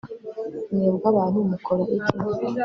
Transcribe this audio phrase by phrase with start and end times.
[0.73, 2.13] Mwebwe abantu mukora iki